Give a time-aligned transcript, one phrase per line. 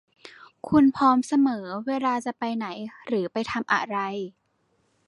[0.67, 2.67] คุณพร้อมเสมอเวลาจะไปไหน
[3.07, 3.97] หรือไปทำอะไร